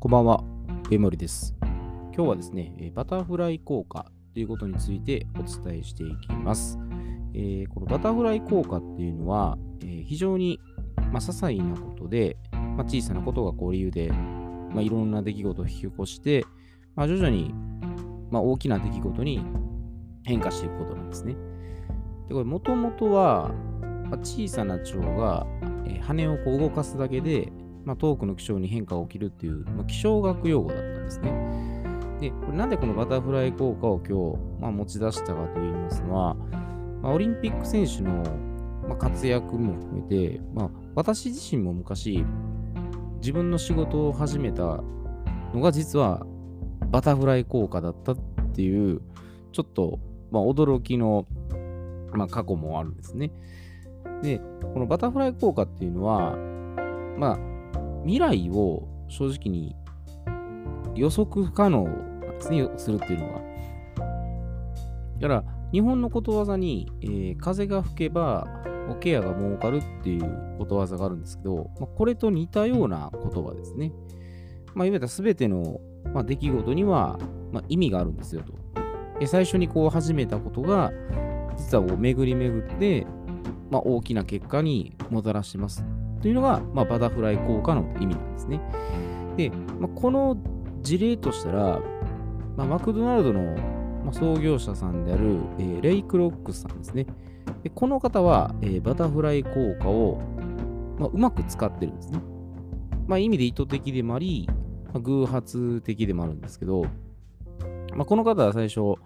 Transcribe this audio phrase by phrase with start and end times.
[0.00, 0.42] こんばんは、
[0.88, 1.54] 上森です。
[1.60, 6.78] 今日はですね、バタフライ効果ということについてお伝えしていきます。
[7.34, 10.58] えーこのバタフライ効果っていうのは、えー非常に、
[10.96, 16.46] まあ、些細なことで、まあ、小さなことがこう理由で、まあ、いろんな出来事を引き起こして、
[16.96, 17.52] まあ、徐々に、
[18.30, 19.44] まあ、大きな出来事に
[20.22, 21.34] 変化していくことなんですね。
[22.26, 23.52] でこれ、もともとは、
[24.08, 25.46] まあ小さな蝶が、
[25.84, 27.52] えー羽をこう動かすだけで、
[27.90, 31.32] まあ、遠くの気象に変化が起きるっていう、まあ、気象学用語だったんですね。
[32.20, 36.34] で、これなんでこのバタフライ効果を今日、まあ、持ち出したかといいますのは、
[37.02, 38.22] まあ、オリンピック選手の、
[38.86, 42.24] まあ、活躍も含めて、まあ、私自身も昔、
[43.18, 46.24] 自分の仕事を始めたのが実は
[46.92, 48.16] バタフライ効果だったっ
[48.54, 49.00] ていう、
[49.50, 49.98] ちょっと、
[50.30, 51.26] まあ、驚きの、
[52.12, 53.32] まあ、過去もあるんですね。
[54.22, 56.36] で、このバタフライ効果っていうのは、
[57.18, 57.49] まあ、
[58.02, 59.76] 未来を正直に
[60.94, 63.40] 予測不可能なんです、るっていうのが。
[65.20, 68.46] だから、日本のことわざに、えー風が吹けば、
[68.90, 73.92] おケアが儲かるっていうことわざがあるんですけど、まあ、これと似たような言葉ですね。
[74.74, 75.80] まあ、いわゆる全ての、
[76.12, 77.18] まあ、出来事には、
[77.52, 78.52] まあ、意味があるんですよと。
[79.20, 80.92] で最初にこう始めたことが、
[81.56, 83.06] 実はこう巡り巡って、
[83.70, 85.84] まあ、大きな結果にもたらします。
[86.20, 88.60] というのが、まあ、バタフライ効果の意味なんですね。
[89.36, 90.36] で、まあ、この
[90.82, 91.80] 事例としたら、
[92.56, 93.56] まあ、マクドナルドの、
[94.12, 97.06] 創業者さんである、えーレイ・クロックスさんですね。
[97.62, 100.20] でこの方は、えーバタフライ効果を、
[100.98, 102.20] まあ、うまく使ってるんですね。
[103.06, 104.48] まあ、意味で意図的でもあり、
[104.92, 106.84] まあ、偶発的でもあるんですけど、
[107.94, 108.96] まあ、この方は最初、ま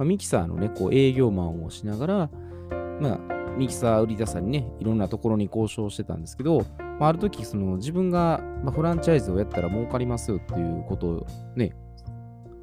[0.00, 2.30] あ、ミキサーのね、こう営業マンをしながら、
[3.00, 3.20] まあ、
[3.56, 6.64] ミキサー売り出さにね、いろんなところに交渉してたんですけど、
[6.98, 11.72] まあ、ある時その自分が、まあ、フランチャイズをやったら儲かりますよっていうことをね、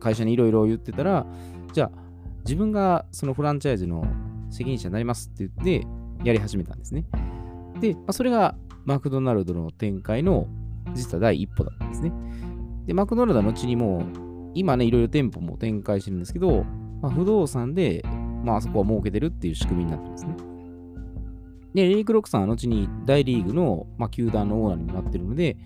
[0.00, 1.26] 会社にいろいろ言ってたら、
[1.72, 2.02] じゃあ
[2.44, 4.04] 自分がそのフランチャイズの
[4.50, 5.86] 責任者になりますって言って
[6.24, 7.06] やり始めたんですね。
[7.80, 10.46] で、まあ、それがマクドナルドの展開の
[10.94, 12.12] 実は第一歩だったんですね。
[12.86, 14.02] で、マクドナルドは後にもう
[14.54, 16.64] 今ね、いろいろ店舗も展開してるんですけど、
[17.00, 18.04] まあ、不動産で、
[18.44, 20.51] まあ、あそこは儲けてるっていう仕組みになってるんですね。
[21.74, 25.56] で、レイクロックさんは後に大リーグの、まあ、球団のオーナーにもなってるので、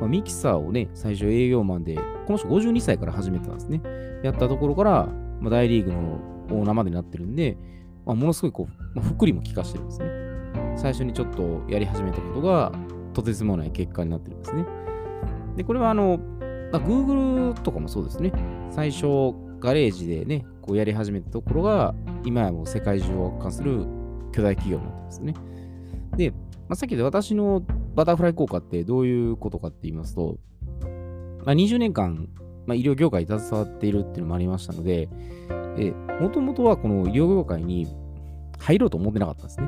[0.00, 1.96] まあ、ミキサーをね、最初営業マンで、
[2.26, 3.82] この人52歳から始めてたんですね。
[4.22, 5.08] やったところから、
[5.40, 6.20] まあ、大リーグの
[6.50, 7.56] オーナーまでになってるんで、
[8.06, 10.06] まあ、ものすごいこう、まあ、福利も効かしてるんですね。
[10.76, 12.72] 最初にちょっとやり始めたことが、
[13.12, 14.66] とてつもない結果になってるんですね。
[15.56, 16.18] で、これはあの、
[16.72, 18.32] まあ、Google とかもそうですね。
[18.70, 23.86] 最初、ガレージでね、こうやり始めたところが、今やもう世界中を圧巻する
[24.32, 25.34] 巨大企業になってますね。
[26.16, 26.36] で、ま
[26.70, 27.62] あ、さっきで私の
[27.94, 30.38] バタフライ効果ってどういうことかって言いますと、
[31.44, 32.28] まあ、20年間、
[32.66, 35.08] まあ、医療業界に携わっているっていうのもありましたので、
[36.20, 37.88] もともとはこの医療業界に
[38.58, 39.66] 入ろうと思ってなかったんですね。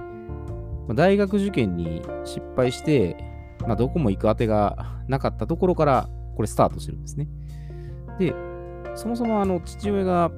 [0.87, 3.17] まあ、大学受験に失敗して、
[3.61, 7.29] まあ、どこも行く当てがなかったところから、これスタートしてるんですね。
[8.19, 8.35] で、
[8.95, 10.31] そもそもあの父親が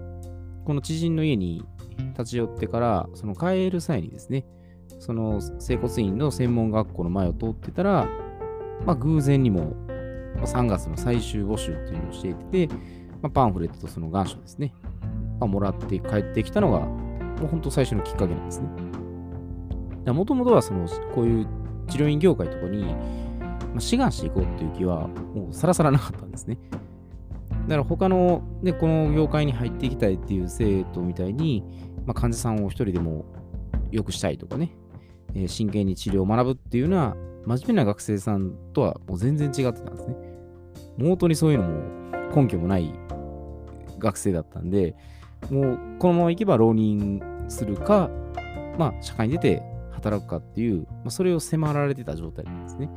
[0.65, 1.65] この知人の家に
[2.18, 4.46] 立ち寄ってから、その帰る際にですね、
[4.98, 8.08] その整骨院の専門学校の前を通ってたら、
[8.84, 9.74] まあ、偶然にも
[10.36, 12.68] ま3月の最終募集っていうのをしていて、
[13.22, 14.74] まあ、パンフレットとその願書ですね、
[15.40, 20.12] まあ、もらって帰ってきたのが、もう本当最初のきっかけなんですね。
[20.12, 21.46] もともとはその、こういう
[21.88, 26.58] 治療院業界とかに、まあ、志願していこうっていう気は、もうさらさらなかったんですね。
[27.66, 31.65] だから他の、ね、この業界に入っていきたいっていう生徒みたいに、
[32.06, 33.25] まあ、患者さんを一人でも
[33.91, 34.77] 良くしたいとかね、
[35.34, 40.15] えー真剣に治療を学ぶっていうのは、真面目な学生さんとはもう全然違ってたんですね。
[40.97, 42.93] もう本当にそういうのも根拠もない
[43.98, 44.94] 学生だったんで、
[45.50, 48.10] もうこのままいけば浪人するか、
[48.78, 49.62] まあ社会に出て
[49.93, 52.91] 働くかっていう、まあ、それを迫られてた状態なんですね。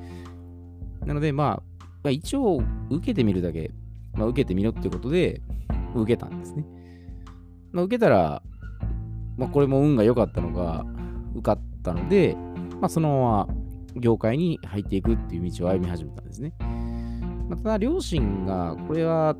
[1.05, 3.71] なので、まあ、まあ、一応受けてみるだけ、
[4.19, 5.41] まあ、受けてみろってことで
[5.95, 6.65] 受けたんですね。
[7.71, 8.43] まあ、受けたら、
[9.37, 10.85] まあ、これも運が良かったのが
[11.35, 12.35] 受かったので、
[12.81, 13.47] まあ、そのまま
[13.95, 16.53] 業界に入っていくっていう道を歩み始めたんですね。
[17.47, 19.35] まあ、ただ、両親が、これは、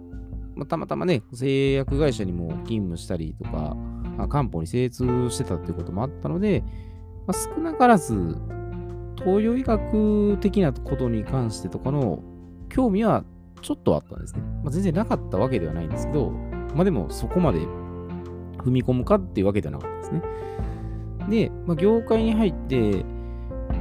[0.56, 3.75] まあ、たまたまね、製薬会社にも勤務したりとか、
[4.18, 6.64] まあ、漢方に精通してたっていうこともあったので、
[7.28, 8.38] まあ、少なからず、
[9.18, 12.24] 東洋医学的なことに関してとかの
[12.70, 13.25] 興味は
[13.62, 14.42] ちょっとあったんですね。
[14.64, 16.32] まあ、全然なかったわけではないんですけど、
[16.76, 17.60] まあでもそこまで
[18.60, 20.22] 踏み込むかっていうわけではなかったですね。
[21.30, 23.04] で、まあ、業界に入って、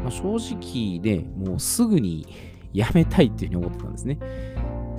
[0.03, 2.27] まあ、正直ね、もうすぐに
[2.73, 4.19] 辞めたいっていうふうに思ってたんですね。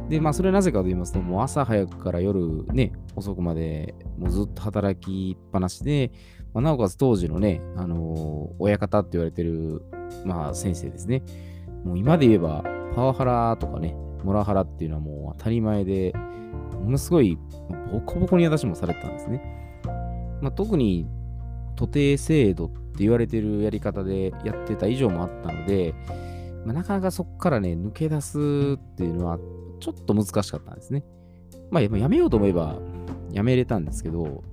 [0.10, 6.12] で、まあ、それはなぜかと言いますと、もう朝早くから夜ね、遅くまで、もうずっと働きっぱなしで、
[6.54, 9.84] まあ、なおかつ当時のね、あのー、親方って言われてる、
[10.26, 11.22] まあ、先生ですね。
[11.86, 12.64] もう今で言えば、
[12.96, 16.14] パワハラとかね、モラハラっていうのはもう当たり前で、
[16.84, 17.38] ものすごい
[17.92, 19.42] ボコボコに私もされてたんですね。
[20.42, 21.08] まあ、特に、
[21.76, 25.94] 徒弟制度って言われてるやり方でやってた以上もあったので、
[26.66, 28.40] まあ、なかなかそこからね、抜け出す
[28.78, 29.40] っていうのは
[29.80, 31.06] ちょっと難しかったんですね。
[31.72, 32.76] まあ、やめようと思えば
[33.32, 34.44] やめれたんですけど、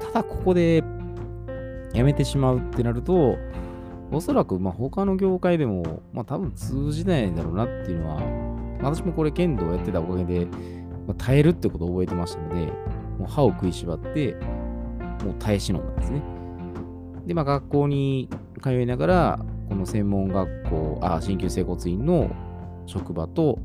[0.00, 0.84] ただここで
[1.94, 3.36] やめてしまうってなると、
[4.12, 8.20] おそらくま他の業界でも、まあ、多分通じないだろうなっていうのは、
[8.82, 10.46] 私もこれ剣道やってたおかげで、
[11.06, 12.66] まあ、耐えるってことを覚えてましたので、
[13.18, 14.34] もう歯を食いしばって、
[15.24, 16.22] もう耐え忍んだんですね。
[17.26, 18.28] で、まあ学校に
[18.62, 19.38] 通いながら、
[19.68, 22.30] この専門学校、あ、鍼灸整骨院の
[22.86, 23.58] 職場と、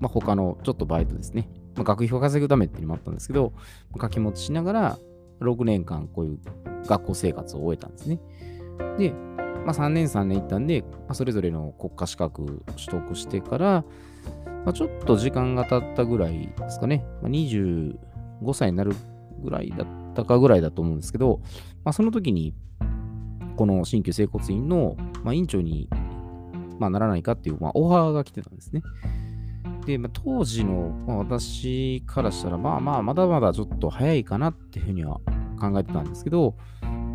[0.00, 1.48] まあ、他のちょっとバイトですね。
[1.74, 3.52] まあ、学費を稼ぐためっていうのもあったんですけど、
[3.92, 4.98] 掛け持ちしながら、
[5.40, 6.38] 6年間こういう
[6.86, 8.20] 学校生活を終えたんですね。
[8.98, 9.12] で、
[9.64, 13.84] まあ、3年3年行ったんで、まあ、それぞれの国家資格取得してから、
[14.64, 17.94] まあ、ちょっと時間が経ったぐらいですかね、まあ、25
[18.54, 18.94] 歳になる
[19.42, 21.40] ぐらいだったかぐらいだと思うんですけど、
[21.84, 22.54] まあ、その時に、
[23.56, 25.88] この新旧整骨院の、まあ、院長に、
[26.78, 28.82] まあ、ならないかっていう、まあ、オファーが来てたんですね。
[29.86, 35.20] で、まあ、当時の、まあ、私からしたら、まあまあ、まだまだちょっと早いかなっていうふうには
[35.60, 36.54] 考えてたんですけど、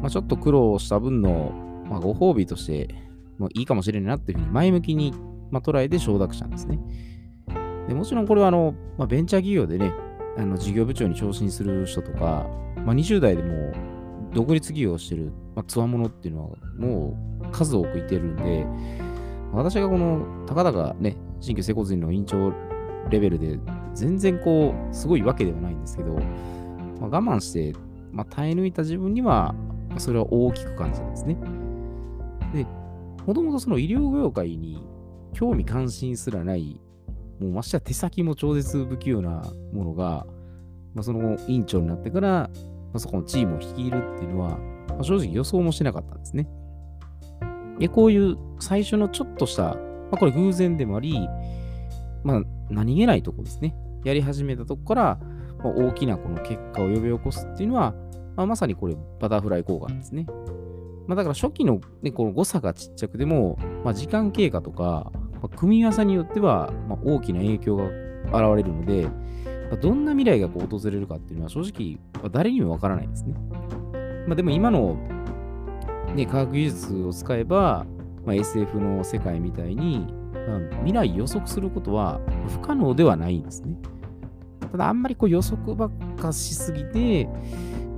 [0.02, 1.54] まあ、ちょっと苦労した分の、
[1.90, 3.08] まあ、ご褒美として、
[3.38, 5.14] もいいかもしれないなっていうふうに前向きに、
[5.52, 6.80] まあ、捉えて承諾したんですね。
[7.88, 9.94] でもちろんこれはあの、まあ、ベンチャー企業でね、
[10.38, 12.48] あの事業部長に昇進する人とか、
[12.86, 13.72] まあ、20代でも
[14.34, 18.66] 独立企業をしてる、まあ、つわものっていうのはもう数多くいてるんで、
[19.54, 22.52] 私がこのたかだかね、新旧整骨院の院長
[23.10, 23.60] レベルで
[23.94, 27.74] 全然こう、すごいわけではないんですけど、まあ、我慢して、
[28.12, 29.56] まあ、耐え抜いた自分には、
[29.98, 31.38] それは大きく感じたんですね。
[32.54, 32.66] で、
[33.26, 34.84] もともとその医療業界に
[35.38, 36.82] 興味関心すらない、
[37.40, 40.26] もうましては手先も超絶不器用なものが、
[40.96, 42.50] まあ、その院長になってから、ま
[42.96, 44.58] あ、そこのチームを率いるっていうのは、
[44.90, 46.50] まあ、正直予想もしなかったんですね。
[47.78, 49.78] で、こういう最初のちょっとした、ま
[50.14, 51.30] あ、これ偶然でもあり、
[52.24, 52.42] まあ、
[52.72, 53.76] 何気ないとこですね。
[54.06, 55.20] やり始めたとこから、
[55.64, 57.94] まあ、大きなこの結果を呼び起こすっていうのは、
[58.36, 60.26] まあ、まさにこれバタフライ効果なんですね。
[61.06, 65.12] まあ、だから初期の、ね、この誤差がちっちゃくても、まあ、時間経過とか、
[65.44, 67.94] あ、組み合わせによっては、まあ、大きな影響が現
[68.58, 69.08] れるので、
[69.70, 73.34] まあ、どんな未来がこう訪れるかっていうのは正直、ま、誰にもわからないですね。
[74.28, 74.98] まあ、でも今の
[76.16, 77.86] ね、科学技術を使えば、
[78.26, 82.20] まあ、SF の世界みたいに、ま、未来予測することは
[82.50, 83.78] 不可能ではないんですね。
[84.72, 87.30] ただ、あんまりこう予測ばっかしすぎて、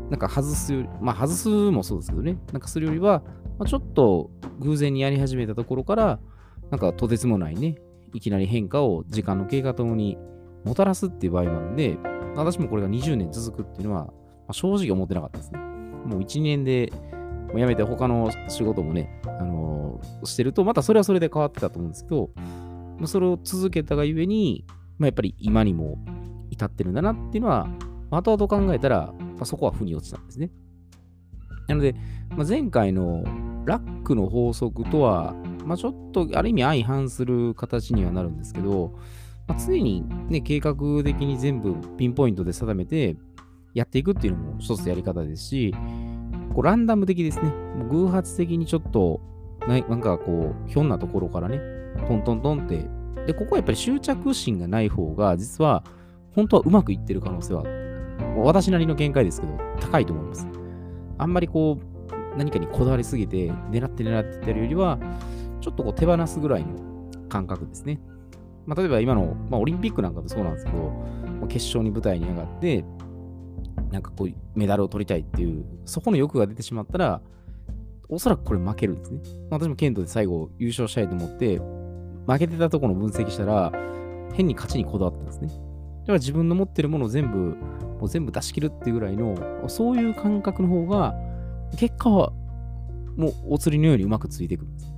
[0.09, 3.23] なんか外すより、まあ外すもそうですけどね、なんかするよりは、
[3.57, 6.19] まあ、ちょっと偶然にやり始めたところから、
[6.71, 7.75] なんかとてつもないね、
[8.13, 10.17] いきなり変化を時間の経過ともに
[10.63, 11.97] もたらすっていう場合もあるんで、
[12.35, 14.13] 私もこれが20年続くっていうのは、ま
[14.49, 15.59] あ、正直思ってなかったですね。
[15.59, 16.91] もう1年で
[17.49, 22.29] もう辞めて他の仕事もね、あのー、してると、またそれはそれで変わってたと思うんですけど、
[23.05, 24.65] それを続けたがゆえに、
[24.97, 25.97] まあ、やっぱり今にも
[26.51, 27.67] 至ってるんだなっていうのは、
[28.11, 30.51] 後々考えたら、まあ、そこは腑に落ちたんですね。
[31.67, 31.95] なので、
[32.35, 33.23] まあ、前回の
[33.65, 35.35] ラックの法則とは、
[35.69, 38.91] まあ、ちょっとある意味相反する形にはなるんですけど、
[39.47, 40.73] まあ、常に、ね、計画
[41.03, 43.17] 的に全部ピンポイントで定めて
[43.75, 45.75] やっていくっていうのも一つやり方ですし、
[46.55, 47.53] こうランダム的ですね。
[47.91, 49.21] 偶発的にちょっと、
[49.67, 51.59] なんかこう、ひょんなところからね、
[52.07, 52.89] トントントンって。
[53.27, 55.83] で、ここはやっぱり執着心がない方が、実は、
[56.31, 57.63] 本当はうまくいってる可能性は、
[58.37, 60.47] 私なりの見解ですけど、高いと思います。
[61.19, 64.97] あんまりこう、何かにこだわりすぎて、狙って狙ってってるよりは、
[65.61, 66.69] ちょっとこう手放すぐらいの
[67.29, 67.99] 感覚ですね。
[68.65, 70.77] まあ、例えば今の、まあ、オリンピックなんかでそうなんですけど、
[71.39, 72.85] まあ決勝に舞台に上がって、
[73.91, 77.21] なんかこう、メダルを取りたいっていう、そこの欲が出てしまったら、
[78.07, 79.21] おそらくこれ負けるんですね。
[79.49, 81.59] まあ私も剣道で最後優勝したいと思って、
[82.27, 83.71] 負けてたところの分析したら、
[84.33, 85.47] 変に勝ちにこだわったんですね。
[85.47, 85.59] だか
[86.07, 87.37] ら自分の持ってるものを全部、
[87.99, 89.35] もう全部出し切るっていうぐらいの、
[89.67, 91.15] そういう感覚の方が、
[91.77, 92.31] 結果は
[93.15, 94.88] もうお釣りのようにうまくついていくんです。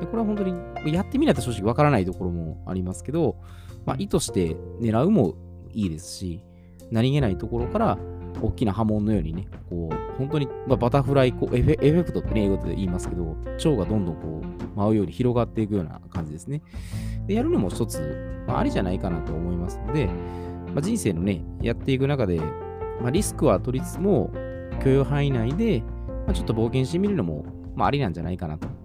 [0.00, 3.36] でこれは本当にやってみないと正直わからないところもありますけど、
[3.84, 5.34] まあ、意図して狙うも
[5.72, 6.42] いいですし、
[6.90, 7.98] 何気ないところから
[8.40, 16.62] 大きな波紋のようにね、こう、本当に、まあ、バタフライこうエフェ、クトってね、英語で言いますけど、蝶がどんどんこう、舞うように広がっていくような感じですね。
[17.26, 22.40] で、やるのも一つ、まあ、ありじゃないかなと思いますので、まあ、人生のね、やっていく中で、
[23.00, 24.30] まあ、リスクは取りつつも、
[24.84, 25.82] 許容範囲内で、
[26.26, 28.77] まあ、ちょっと冒険してみるのも、まあ、ありなんじゃないかなと。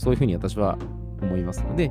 [0.00, 0.78] そういうふうに私は
[1.20, 1.90] 思いますので、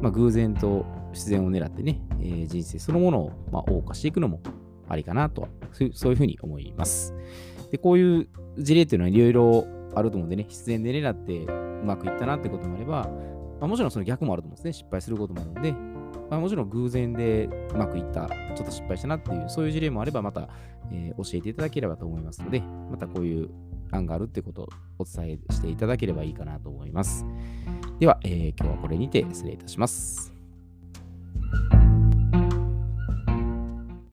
[0.00, 4.40] まあ、偶然と自然を狙ってね、えー、人生そのものを、まあ、謳歌していくのも
[4.88, 5.48] ありかなと
[5.92, 7.14] そういうふうに思います。
[7.70, 13.08] で、こういう事例っていうのはいろいろあると思うんでね、必然で狙ってうまくいったなってこともあれば、
[13.60, 14.72] まあ、もちろんその逆もあると思うんですね。
[14.72, 15.72] 失敗することもあるので、
[16.30, 20.48] まあ、もちろん偶然でうまくいった、ちょっと失敗したなっていう、そういう事例もあれば、また、
[20.90, 23.50] えー、教えていただければと思いますので、またこういう
[23.92, 24.68] 案があるってことを
[24.98, 27.24] お伝えしていただければいいかなと思います。
[28.00, 30.31] では、えー、今日はこれにて失礼いたします。